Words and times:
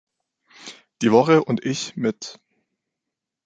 Die 1.03 1.11
Woche 1.11 1.43
und 1.43 1.63
ich" 1.63 1.95
mit. 1.95 2.39